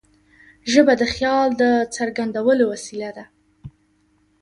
ژبه 0.71 0.93
د 1.01 1.03
خیال 1.13 1.49
د 1.61 1.63
څرګندولو 1.95 2.63
وسیله 2.73 3.09
ده. 3.17 3.25